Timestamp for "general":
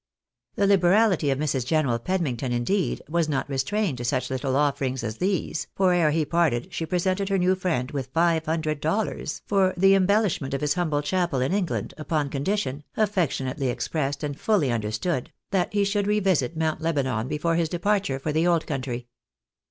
1.63-1.99